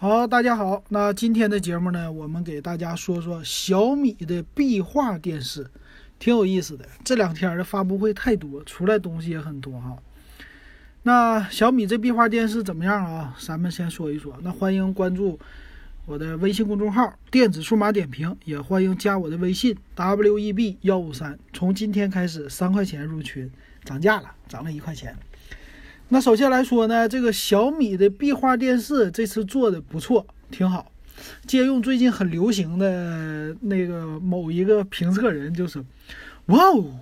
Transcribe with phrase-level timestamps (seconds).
[0.00, 0.84] 好，大家好。
[0.90, 5.68] 那今天的节目呢，我们给大家说说小米的壁画电视，
[6.20, 6.88] 挺有意思的。
[7.02, 9.96] 这两天的发布会太多，出来东西也很多哈。
[11.02, 13.36] 那小米这壁画电视怎么样啊？
[13.40, 14.38] 咱们先说一说。
[14.44, 15.36] 那欢迎关注
[16.06, 21.36] 我的微信公众号“电子数码点评”，也欢迎加我的微信 “web 幺五三”。
[21.52, 23.50] 从今天开始，三块钱入群，
[23.82, 25.16] 涨价了，涨了一块钱。
[26.10, 30.90] 那首先来说呢，这个小米的壁画电视这次做的不错，挺好。
[31.46, 35.84] 借用最近很流行的那个某一个评测人，就是
[36.46, 37.00] “哇哦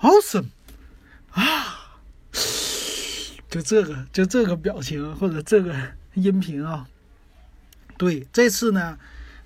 [0.00, 0.46] ，awesome
[1.30, 1.96] 啊”，
[3.48, 5.74] 就这个就这个表情或者这个
[6.14, 6.86] 音频啊。
[7.96, 8.98] 对，这次呢，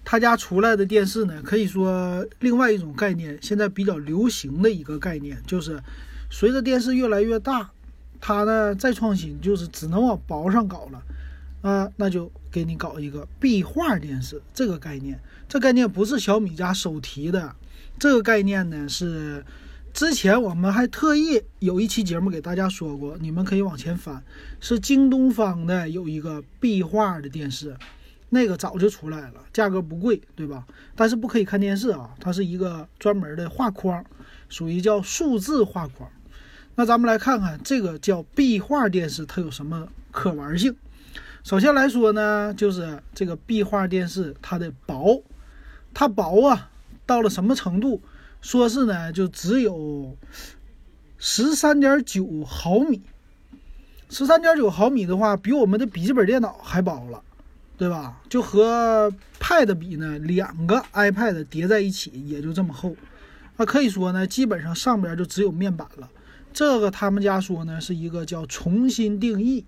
[0.04, 5.80] 他家出来的电视呢，可以说另外一种概念，现在比较流行的一个概念，就是
[6.28, 7.70] 随着电视越来越大。
[8.20, 11.02] 它呢再创新就是只能往薄上搞了，
[11.62, 15.20] 啊，那就给你搞一个壁画电视这个概念。
[15.48, 17.54] 这概念不是小米家手提的，
[17.98, 19.45] 这个概念呢是
[19.92, 24.23] 之前我们还特意有一期节目给大家说过，你们可以往前翻，
[24.60, 27.76] 是京东方的有一个壁画的电视，
[28.28, 30.66] 那个早就出来了，价格不贵，对吧？
[30.95, 34.04] 但是不可以看电视啊，它是一个专门的画框，
[34.48, 36.10] 属于叫数字画框。
[36.79, 40.77] 那咱们来看看这个叫壁画电视，它有什么可玩性？
[41.43, 45.23] 首先来说呢，就是这个壁画电视它的薄，
[45.95, 46.71] 它薄啊，
[47.07, 48.02] 到了什么程度？
[48.43, 50.15] 说是呢，就只有
[51.16, 53.01] 十三点九毫米。
[54.10, 57.23] 十三点九毫米的话，比我们的笔记本电脑还薄了，
[57.79, 58.21] 对吧？
[58.29, 59.10] 就和
[59.41, 62.95] Pad 比呢，两个 iPad 叠在一起也就这么厚。
[63.57, 66.10] 那可以说呢，基本上上边就只有面板了。
[66.56, 69.62] 这个他们家说呢是一个叫重新定义，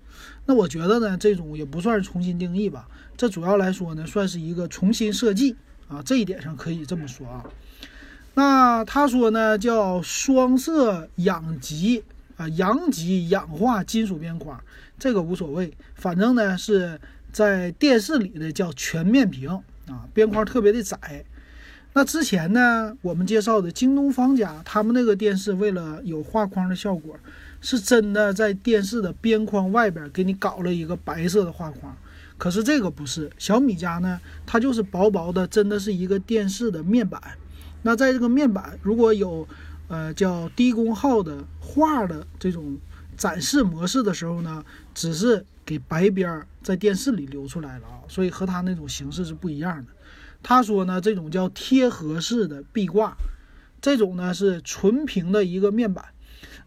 [0.46, 5.54] 那我觉得呢这种也不算是重新定义吧，这主要来说呢算是一个重新设计
[5.86, 7.44] 啊，这一点上可以这么说啊。
[8.32, 12.02] 那他说呢叫双色氧极
[12.38, 14.58] 啊阳极氧化金属边框，
[14.98, 16.98] 这个无所谓，反正呢是
[17.30, 19.50] 在电视里的叫全面屏
[19.88, 21.22] 啊，边框特别的窄。
[21.98, 27.18] 那之前呢，我们介绍的京东方家，他们那个电视为了有画框的效果，
[27.60, 31.92] 是真的在电视的边框外边给你搞了一个白色的画框。
[32.36, 37.20] 可是这个不是小米家呢，它就是薄薄的，真的是一个电视的面板。
[37.82, 39.48] 那在这个面板如果有
[39.88, 42.78] 呃叫低功耗的画的这种
[43.16, 49.92] 展示模式的时候呢，只是给白边在电视里留出来了啊，所以和它那种形式是不一样的。
[50.42, 53.16] 他说呢，这种叫贴合式的壁挂，
[53.80, 56.04] 这种呢是纯平的一个面板。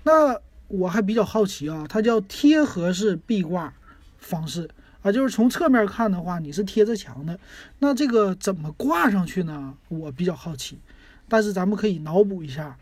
[0.03, 3.73] 那我还比较好奇啊，它叫贴合式壁挂
[4.17, 4.69] 方式
[5.01, 7.39] 啊，就是从侧面看的话，你是贴着墙的，
[7.79, 9.73] 那这个怎么挂上去呢？
[9.87, 10.79] 我比较好奇。
[11.27, 12.77] 但是咱们可以脑补一下，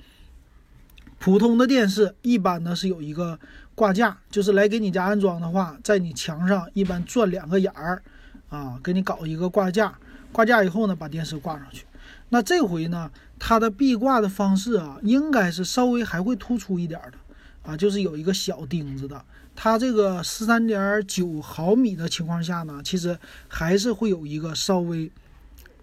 [1.20, 3.40] 普通的电视一般呢是有一个
[3.76, 8.02] 挂架，就是来给你家安装的话，在你墙上一般钻两个眼儿
[8.50, 9.98] 啊，给你搞一个挂架。
[10.32, 11.86] 挂架以后呢，把电视挂上去。
[12.30, 17.18] 那这回呢，它的壁挂的方式啊，应该是稍微还会突出一点的
[17.64, 19.24] 啊，就是有一个小钉子的。
[19.56, 25.12] 它这个十三点九毫米的情况下呢，其实还是会有一个稍微，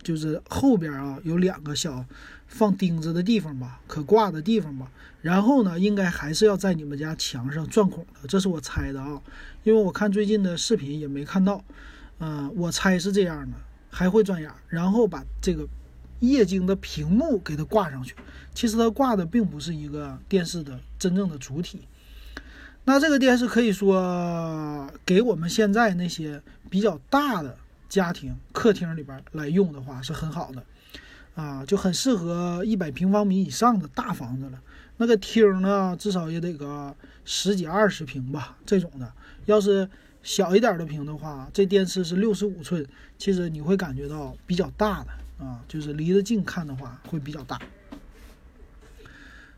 [0.02, 2.04] 就是后边啊有两个小
[2.46, 4.90] 放钉子的地方吧，可挂的地方吧。
[5.20, 9.20] 然后呢，应该还是要在你们家墙上钻孔的，这是我猜的啊，
[9.64, 11.62] 因为我看最近的视频也没看到。
[12.18, 13.56] 嗯，我猜是这样的。
[13.96, 15.66] 还会钻眼，然后把这个
[16.20, 18.14] 液晶的屏幕给它挂上去。
[18.52, 21.80] 其实它挂的并不是一个电视的真正的主体。
[22.84, 27.56] 那这个电视可以说给我们现在那些比较大的
[27.88, 30.62] 家庭客厅里边来用的话是很好的
[31.34, 34.60] 啊，就很适合一百平方米以上的大房子了。
[34.98, 39.10] 那个厅呢，至少也得个十几二十平吧，这种的。
[39.46, 39.88] 要是
[40.26, 42.84] 小一点的屏的话，这电视是六十五寸，
[43.16, 45.10] 其实你会感觉到比较大的
[45.47, 47.56] 啊，就是离得近看的话会比较大。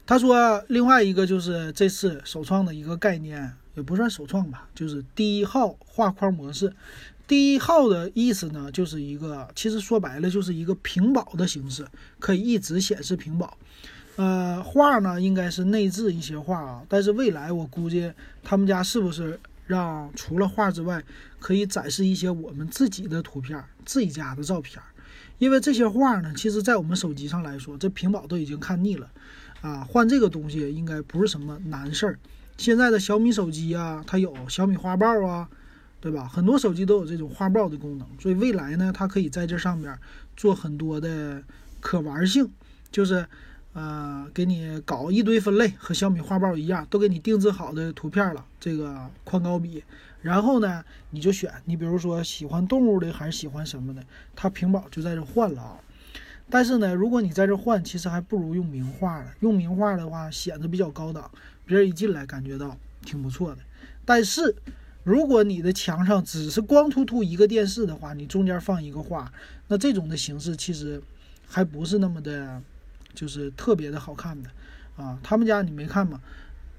[0.07, 6.71] 他说，另外一个就是这次首创的一个概念，也不算首创吧，就是第一号画框模式。
[7.27, 11.87] 第一号的意思呢，就是一个，其实说白了就是一个屏保的形式，
[12.19, 13.57] 可以一直显示屏保。
[14.17, 18.13] 呃，画呢应该是内置一些画啊，但是未来我估计
[18.45, 19.41] 他们家是不是？
[19.69, 21.01] 让除了画之外，
[21.39, 24.83] 可以展示一些我们自己的图片、自己家的照片，
[25.39, 29.09] 因为这些画呢，其实在我们手机上来说，这屏保都已经看腻了，
[29.61, 32.19] 啊，换这个东西应该不是什么难事儿。
[32.57, 35.49] 现在的小米手机啊，它有小米画报啊，
[36.01, 36.27] 对吧？
[36.27, 39.97] 很多手机都有这种画报的功能，所以未来呢，它可以在这上面
[40.37, 41.43] 做很多的
[41.81, 42.51] 可玩性，
[42.91, 43.25] 就是
[43.79, 49.85] 呃，给你搞一堆分类，和小米画报一样，都给你定制好的图片了，这个宽高比。
[50.21, 54.03] 然后呢，你就选，你比如说喜欢动物的还是喜欢什么的，
[54.35, 55.79] 它屏保就在这换了啊。
[56.51, 59.31] 但是呢，如果你在这换，其实还不如用名画呢。
[59.39, 61.31] 用名画的话，显得比较高档，
[61.65, 63.59] 别人一进来感觉到挺不错的。
[64.05, 64.57] 但是，
[65.05, 69.33] 如果你的墙上只是光秃秃一个电视的话，你中间放一个画，
[69.69, 71.01] 那这种的形式其实
[71.47, 72.61] 还不是那么的，
[73.19, 74.51] 就是特别的好看的
[74.97, 75.19] 啊。
[75.23, 76.21] 他们家你没看吗？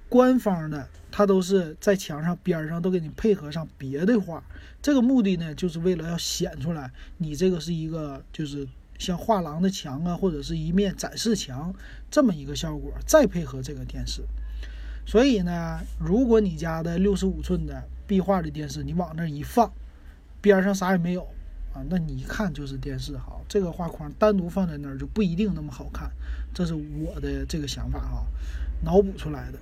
[0.07, 4.41] 官方的它都是在墙上边上都给你配合上别的画，
[4.81, 8.68] 这个目的呢，就是为了要显出来你这个是一个就是。
[9.00, 11.74] 像画廊的墙啊，或者是一面展示墙
[12.12, 14.21] 这么一个效果，再配合这个电视，
[15.06, 19.71] 所以呢，如果你家的六十五寸的壁画的电视，你往那一放，
[20.41, 21.25] 边上啥也没有
[21.74, 23.44] 啊，那你一看就是电视好。
[23.48, 26.12] 这个画框单独放在那儿就不一定那么好看，
[26.54, 28.25] 这是我的这个想法哈，
[28.83, 29.60] 脑补出来的。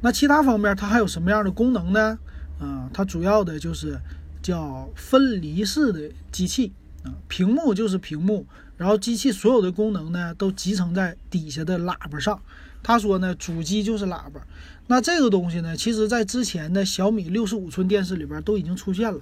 [0.00, 2.18] 那其他方面它还有什么样的功能呢？
[2.60, 3.98] 啊，它主要的就是
[4.42, 6.72] 叫分离式的机器
[7.02, 7.10] 啊。
[7.26, 8.46] 屏幕就是屏幕，
[8.76, 12.40] 然后机器所有的功能呢都集成在底下的喇叭上。
[12.84, 14.40] 他说呢，主机就是喇叭。
[14.86, 19.18] 那这个东西呢，其实在之前的小米六十五寸电视里边都已经出现了。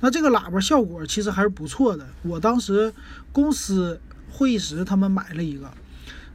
[0.00, 2.06] 那这个喇叭效果其实还是不错的。
[2.22, 2.92] 我当时
[3.32, 3.98] 公司
[4.30, 5.72] 会议室他们买了一个，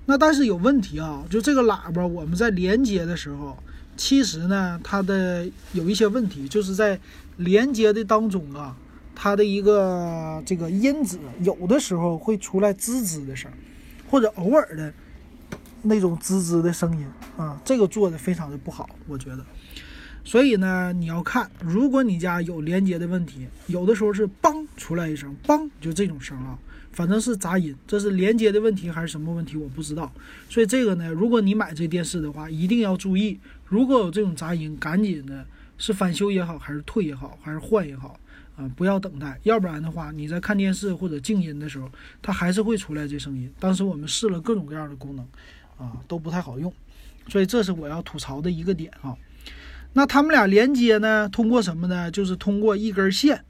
[0.08, 3.56] 那但是有问题啊，就这个喇叭我们在连接的时候，
[3.96, 7.00] 其实呢它的有一些问题，就是在
[7.38, 8.76] 连接的当中啊。
[9.14, 13.52] 它的一个这个音质，有的时候会出来滋滋的声，
[14.10, 14.92] 或者偶尔的
[15.84, 17.06] 那种滋滋的声音
[17.38, 19.46] 啊，这个做的非常的不好，我觉得。
[20.24, 26.58] 所以呢，你要看，如果你家有连接的问题，有的时候是梆出来一声，梆就这种声啊，
[26.92, 30.12] 反正是杂音，这是连接的问题还是什么问题，我不知道。
[30.48, 35.44] 所以这个呢，如果你买这电视的话，一定要注意，如果有这种杂音，赶紧的
[35.80, 38.20] 是返修也好，还是退也好，还是换也好。
[38.58, 41.90] 啊，不要等待，要不然的话，你在看电视或者静音的时候，
[42.22, 43.50] 它还是会出来这声音。
[43.60, 45.26] 当时我们试了各种各样的功能，
[45.82, 46.72] 啊，都不太好用，
[47.28, 49.18] 所以这是我要吐槽的一个点啊。
[49.94, 52.12] 那他们俩连接呢，通过什么呢？
[52.12, 53.44] 就是通过一根线，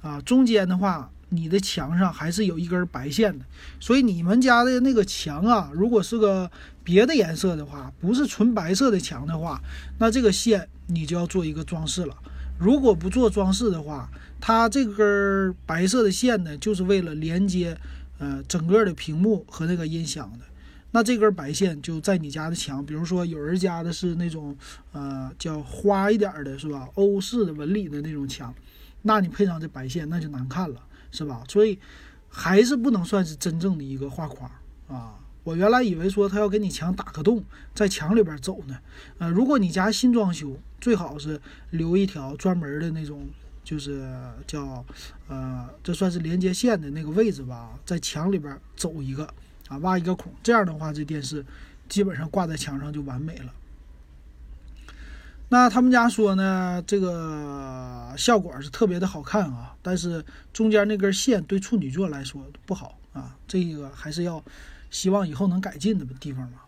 [0.00, 3.44] 啊，中间的话，你的墙上还是有一根白线的。
[3.80, 6.50] 所以你们家的那个墙啊，如果是个
[6.84, 9.60] 别的颜色的话，不是纯白色的墙的话，
[9.98, 12.16] 那这个线你就要做一个装饰了。
[12.58, 14.08] 如果不做装饰的话，
[14.40, 17.76] 它这根白色的线呢，就是为了连接，
[18.18, 20.44] 呃，整个的屏幕和那个音响的。
[20.92, 24.56] 那这根白线就在你家的墙，比如说有人家的是那种，
[24.92, 26.88] 呃，叫花一点的，是吧？
[26.94, 28.54] 欧式的纹理的那种墙，
[29.02, 30.80] 那你配上这白线，那就难看了，
[31.10, 31.42] 是吧？
[31.48, 31.78] 所以
[32.28, 34.50] 还是不能算是真正的一个画框
[34.86, 35.18] 啊。
[35.44, 37.42] 我原来以为说他要给你墙打个洞，
[37.74, 38.78] 在墙里边走呢。
[39.18, 41.40] 呃，如果你家新装修，最好是
[41.70, 43.26] 留一条专门的那种。
[43.64, 44.12] 就是
[44.44, 44.84] 叫，
[45.28, 49.32] 呃，这算是连接线的那个位置吧，在墙里边走一个，
[49.72, 51.44] 啊，挖一个孔，这样的话，这电视
[51.88, 53.52] 基本上挂在墙上就完美了。
[55.48, 64.42] 那他们家说呢，这个效果是特别的好看啊，但是中间那根线对处女座来说不好啊，这个还是要
[64.90, 66.60] 希望以后能改进的地方嘛，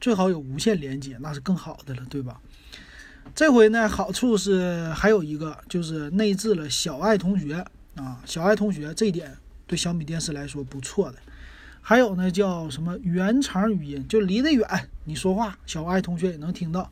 [0.00, 2.40] 最好有无线连接，那是更好的了，对吧？
[3.34, 11.18] 这回呢，好处是还有一个，就是内置了小爱同学啊，小爱同学这一点对小米电视来说不错的。
[11.86, 14.66] 还有呢，叫什么原厂语音，就离得远
[15.04, 16.90] 你说话，小爱同学也能听到。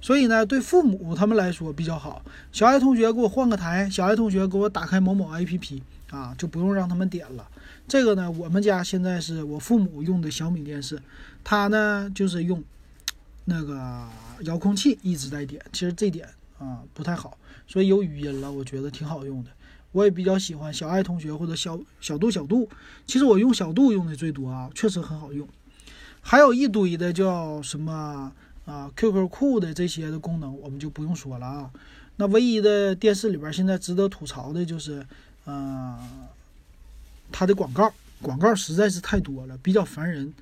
[0.00, 2.22] 所以呢，对父母他们来说比较好。
[2.50, 7.46] 小爱同学给我换个台，小爱同学给我打开某某 APP 啊，就不用让他们点了。
[7.86, 10.98] 这个呢，我们家现在是我父母用的小米电视，
[11.44, 12.64] 他呢就是用。
[13.46, 14.06] 那个
[14.42, 16.28] 遥控器一直在点，其实这点
[16.58, 19.50] 啊不太好，所以有语音了，我觉得挺好用的。
[19.92, 22.68] 我也比较喜欢小爱同学或者小小度小度，
[23.06, 25.46] 其实我用小度用的最多啊，确实很好用。
[26.20, 28.32] 还有一堆的叫什么
[28.66, 31.70] 啊 QQ 酷的这些的功能，我们就不用说了啊。
[32.16, 35.06] 那唯一的电视里边现在值得吐槽的就是，
[35.46, 35.98] 嗯，
[37.32, 40.32] 它的广告广告实在是太多了，比较烦人。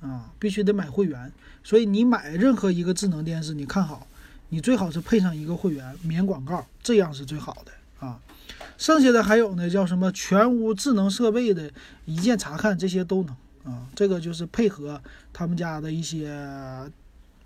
[0.00, 1.32] 啊，必须得买会员，
[1.64, 4.06] 所以你买任何一个智能电视，你看好，
[4.48, 8.16] 你最好是配上一个会员，免广告，这样是最好的啊。
[8.76, 11.70] 剩下的还有呢，叫什么全屋智能设备的
[12.04, 13.34] 一键查看，这些都能
[13.72, 13.86] 啊。
[13.94, 15.00] 这个就是配合
[15.32, 16.36] 他们家的一些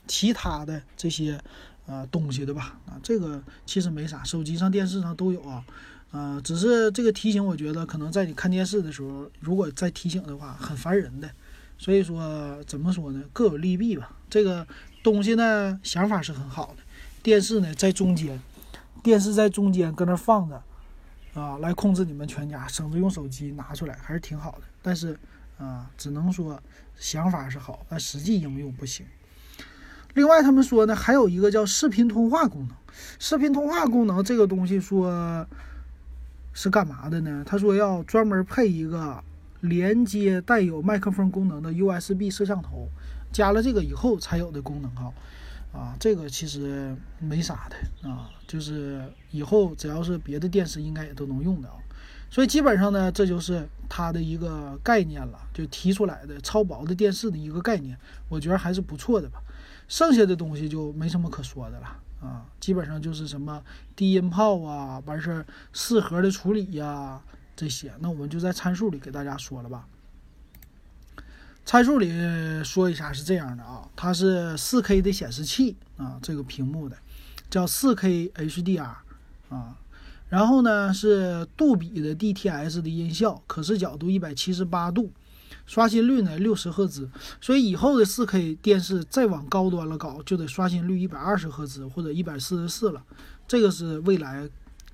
[0.07, 1.41] 其他的这些
[1.87, 2.79] 呃东西的吧？
[2.87, 5.65] 啊，这个其实没啥，手机上、电视上都有啊。
[6.11, 11.31] 呃，只是这个提醒，我觉得可能在你看电视的时候，如果再提醒的话，很烦人的。
[11.79, 13.23] 所以说，怎么说呢？
[13.33, 14.15] 各有利弊吧。
[14.29, 14.67] 这个
[15.03, 16.83] 东西呢，想法是很好的。
[17.23, 18.39] 电视呢，在中间，
[19.03, 20.63] 电视在中间搁那放着，
[21.35, 24.63] 啊，来控制你们全家，省着用手机拿出来，还是挺好的。
[24.81, 25.19] 但是，
[25.59, 26.61] 啊，只能说
[26.97, 29.07] 想法是好，但实际应用不行。
[30.15, 32.77] 另外，他们说呢，还有一个叫视频通话功能。
[33.19, 35.47] 视频通话功能这个东西说。
[36.55, 37.43] 是干嘛的呢？
[37.47, 39.25] 他说要专门配一个
[39.63, 42.87] 连接带有麦克风功能的 USB 摄像头，
[43.33, 45.05] 加了这个以后才有的功能哈。
[45.05, 45.13] 啊，
[45.73, 51.77] 啊这个其实没啥的啊，就是以后只要是别的电视应该也都能用的啊。
[52.31, 57.99] 所以基本上呢，这就是它的一个概念了，就提出来的超薄的电视的一个概念，
[58.29, 59.43] 我觉得还是不错的吧。
[59.87, 61.99] 剩下的东西就没什么可说的了。
[62.21, 63.63] 啊，基本上就是什么
[63.97, 67.21] 低音炮啊，完事儿四核的处理呀，
[67.57, 69.87] 这些，那我们就在参数里给大家说了吧。
[71.65, 72.11] 参数里
[72.65, 76.97] 说一下是这样的啊，它是 4K 的显示器啊，这个屏幕的
[77.49, 78.95] 叫 4K HDR
[79.49, 79.77] 啊，
[80.29, 85.11] 然后呢是杜比的 DTS 的音效，可视角度178度。
[85.65, 87.09] 刷新率呢，六十赫兹，
[87.41, 93.03] 所以以后的四 K 电视再往高端了搞，就得刷新率一百二十赫兹或者一百四十四了。
[93.47, 94.49] 这个是未来，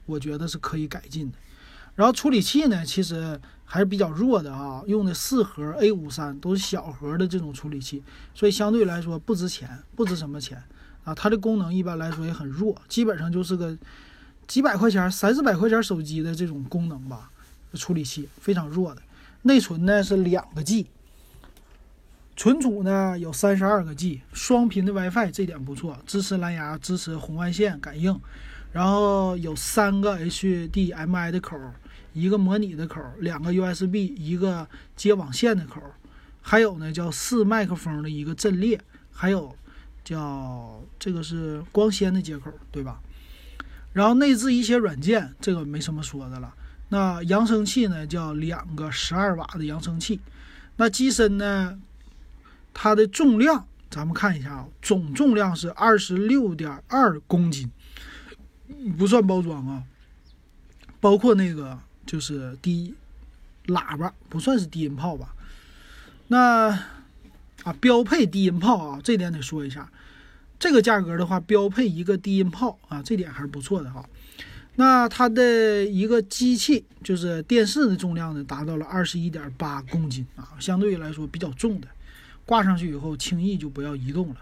[0.05, 1.39] 我觉得是可以改进的。
[1.99, 8.05] 然后处理器呢，其实还是比较弱的啊，用的四核 A 五三都是小核的这种处理器，
[8.37, 10.63] 所以相对来说不值钱，不值什么钱
[11.03, 11.13] 啊。
[11.13, 13.77] 它的功能一般来说也很弱，基本上就是个
[14.47, 17.33] 几百块钱、三四百块钱手机的这种功能吧，
[17.75, 19.03] 处理器非常弱的。
[19.43, 20.87] 内存呢是两个 G，
[22.37, 28.17] 存储呢有三十二个 G，双频的 WiFi 这点不错，支持蓝牙，支持红外线感应，
[28.73, 31.59] 然后有三个 HDMI 的口，
[32.19, 35.81] 一个模拟的口，两个 USB，一个接网线的口，
[36.43, 38.81] 还有呢叫四麦克风的一个阵列，
[39.13, 39.55] 还有
[40.03, 43.01] 叫这个是光纤的接口，对吧？
[43.93, 46.55] 然后内置一些软件，这个没什么说的了。
[46.89, 50.21] 那扬声器呢，叫两个十二瓦的扬声器。
[50.77, 51.79] 那机身呢，
[52.73, 57.71] 它的重量，咱们看一下啊，总重量是二十六点二公斤，
[58.97, 59.83] 不算包装啊，
[61.01, 62.95] 包括那个就是低
[63.67, 65.35] 喇叭，不算是低音炮吧？
[66.27, 66.71] 那
[67.65, 69.89] 啊，标配低音炮啊，这点得说一下，
[70.59, 74.03] 这个价格的话，标配一个低音炮啊，这点还是不错的哈。
[74.77, 81.89] 那它的一个机器就是电视的重量呢，达到了二十一点八公斤啊，相对于来说比较重的，
[82.47, 84.37] 挂上去以后轻易就不要移动了。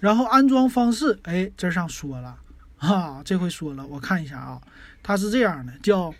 [0.00, 2.38] 然后安装方式，哎，这上说了
[2.78, 4.62] 啊，这回说了，我看一下啊，
[5.02, 6.14] 它是这样的，叫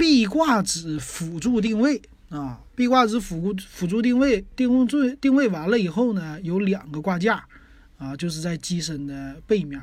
[0.00, 7.44] 壁挂指辅助定位啊，壁挂指辅辅助定位，定位定位完了以后呢，有两个挂架
[7.98, 9.78] 啊，就是在机身的背面，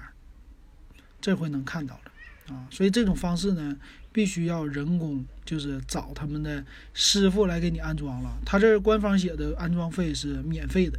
[1.21, 2.11] 这回能看到了。
[2.51, 3.77] 啊，所以这种方式呢，
[4.11, 8.35] 必须要人工，就是找他们的师傅来给你安装了。
[8.43, 10.97] 他这官方写的安装费是免费的，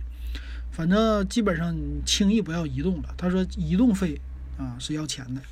[0.70, 3.12] 反正基本上你轻易不要移动了。
[3.16, 4.20] 他说移动费
[4.56, 5.42] 啊是要钱的。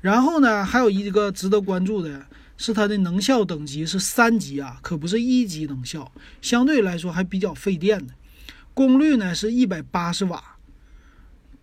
[0.00, 2.24] 然后呢，还有一个值得关注的
[2.58, 6.12] 是它的能效等级是三级啊，可不是一级能效，
[6.42, 8.12] 相对来说还比较费电的。
[8.74, 10.58] 功率呢是一百八十瓦，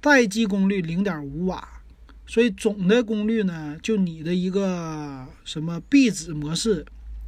[0.02, 1.70] 待机功率零点五瓦。
[2.28, 6.84] 所以总的功率呢，就你的一个什么壁纸模式，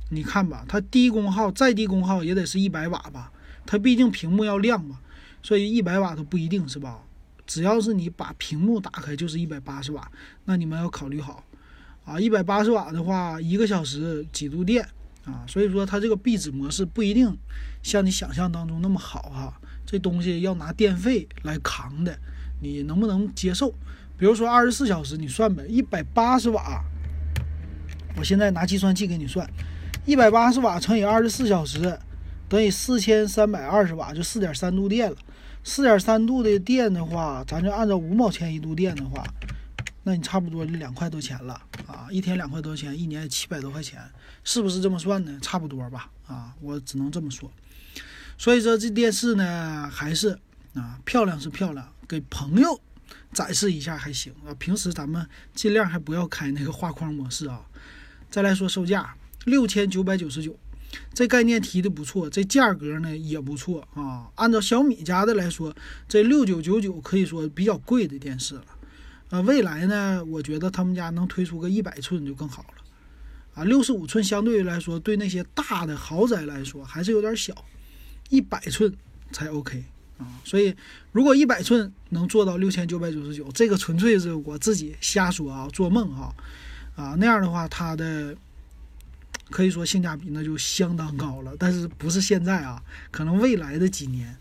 [0.09, 3.31] 你看吧，它低功耗再低功耗也得是一百瓦吧？
[3.65, 4.99] 它毕竟屏幕要亮嘛，
[5.43, 6.99] 所以一百瓦都不一定是吧？
[7.45, 10.11] 只要是你把屏幕打开就是一百八十瓦，
[10.45, 11.43] 那你们要考虑好
[12.07, 12.17] 啊！
[12.17, 14.81] 一百八十瓦的话，一个小时几度电
[15.25, 15.43] 啊？
[15.45, 17.37] 所以说它这个壁纸模式不一定
[17.83, 22.17] 像你想象当中那么好哈，这东西要拿电费来扛的，
[22.61, 23.69] 你能不能接受？
[24.17, 26.81] 比如说二十四小时，你算呗，一百八十瓦。
[28.15, 29.47] 我现在拿计算器给你算，
[30.05, 31.99] 一百八十瓦乘以二十四小时，
[32.47, 35.17] 等于四千三百二十瓦，就四点三度电了。
[35.63, 39.21] 四点三度的电的话，咱就按照五毛钱一度电的话，
[40.07, 41.53] 那你差不多就两块多钱了
[41.85, 42.07] 啊！
[42.09, 44.01] 一天两块多钱，一年七百多块钱，
[44.41, 45.37] 是不是这么算呢？
[45.41, 46.09] 差不多吧？
[46.25, 47.51] 啊，我只能这么说。
[48.37, 50.29] 所以说这电视呢，还是
[50.75, 52.79] 啊漂亮是漂亮，给朋友。
[53.33, 57.65] 展示一下还行啊，平时咱们尽量还不要开那个画框模式啊。
[58.31, 60.57] 再来说售价，六千九百九十九，
[61.13, 64.31] 这概念提的不错，这价格呢也不错啊。
[64.35, 65.75] 按照小米家的来说，
[66.07, 68.63] 这六九九九可以说比较贵的电视了。
[69.29, 72.83] 啊，未来呢，我觉得他们家能推出个一百寸就更好了。
[73.55, 77.53] 啊，六十五寸相对于来说，对那些大的豪宅来说还是有点小，
[78.29, 78.93] 一百寸
[79.31, 79.83] 才 OK
[80.17, 80.25] 啊。
[80.45, 80.73] 所以，
[81.11, 86.33] 如果一百寸能做到六千九百九十九，这个纯粹是我自己瞎说啊，做梦哈。
[86.95, 88.35] 啊，那样的话，它的
[89.49, 91.53] 可以说性价比那就相当高了。
[91.59, 92.81] 但是不是现在啊？
[93.11, 94.33] 可能未来的几年。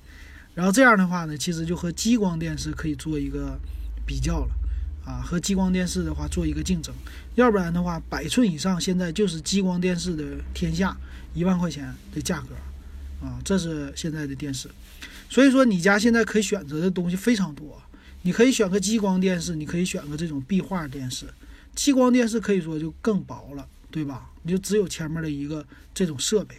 [0.55, 3.59] 然后这样的话呢，其实就和激光电视可以做一个
[4.07, 4.51] 比较了。
[5.07, 6.93] 啊，和激光电视的话做一个竞争，
[7.37, 10.97] 要不然的话，百寸以上现在就是激光电视的天下，
[11.33, 12.57] 一万块钱的价格，
[13.25, 14.69] 啊，这是现在的电视。
[15.31, 17.81] 所以说，你家现在可以选择的东西非常多，
[18.23, 21.27] 你可以选个激光电视，你可以选个这种壁画电视。
[21.77, 24.31] 激光电视可以说就更薄了，对吧？
[24.43, 26.57] 你就只有前面的一个这种设备。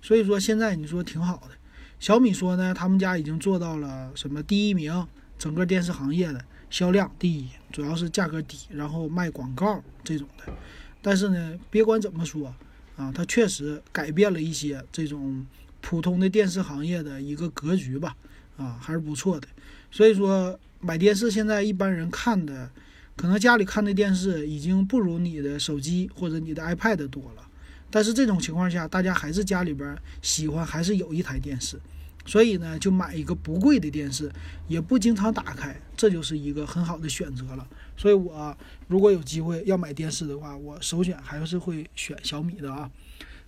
[0.00, 1.54] 所以说现在你说挺好的，
[2.00, 5.06] 小米说呢，他们家已经做到了什么第一名，
[5.38, 6.42] 整个电视行业的。
[6.74, 10.52] 销量第一，主要是价格低，然后卖广告这种的。
[11.00, 12.52] 但是呢，别管怎么说
[12.96, 15.46] 啊，它确实改变了一些这种
[15.80, 18.16] 普通的电视行业的一个格局吧，
[18.56, 19.46] 啊，还是不错的。
[19.92, 22.68] 所以说，买电视现在一般人看的，
[23.14, 27.48] 可能家里看的电视已经不如你的手机或者你的 iPad 多了。
[27.88, 31.78] 但是这种情况下，大家还是家里边喜欢还是有一台电视。
[32.26, 34.30] 所以呢，就买一个不贵的电视，
[34.66, 37.66] 也不经常打开，这就是一个很好的选择了。
[37.96, 38.56] 所以我
[38.88, 42.90] 如果有机会要买电视的话，我首选还是会选小米的啊。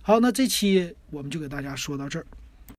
[0.01, 2.25] 好，那这期我们就给大家说到这儿。